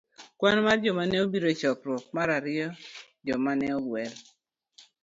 Kwan 0.37 0.57
mar 0.65 0.77
joma 0.83 1.03
nobiro 1.05 1.47
e 1.53 1.55
chokruok 1.61 2.03
.mar 2.15 2.29
ariyo 2.37 2.67
Joma 3.25 3.51
ne 3.59 3.67
Ogwel 3.77 4.13